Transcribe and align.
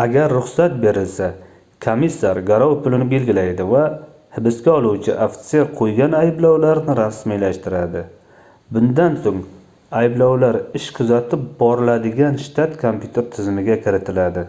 agar 0.00 0.30
ruxsat 0.36 0.72
berilsa 0.80 1.26
komissar 1.84 2.40
garov 2.50 2.72
pulini 2.86 3.04
belgilaydi 3.12 3.64
va 3.70 3.84
hibsga 4.38 4.72
oluvchi 4.80 5.14
ofitser 5.26 5.64
qoʻygan 5.78 6.16
ayblovlarni 6.18 6.96
rasmiylashtiradi 7.00 8.02
bundan 8.78 9.16
soʻng 9.28 9.38
ayblovlar 10.02 10.58
ish 10.82 10.90
kuzatib 11.00 11.46
boriladigan 11.64 12.36
shtat 12.48 12.76
kompyuter 12.84 13.30
tizimiga 13.38 13.78
kiritiladi 13.88 14.44